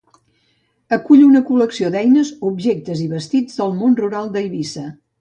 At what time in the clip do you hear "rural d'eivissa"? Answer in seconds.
4.05-4.93